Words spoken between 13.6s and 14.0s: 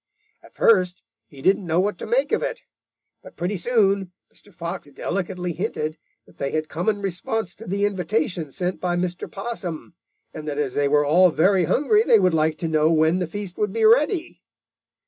be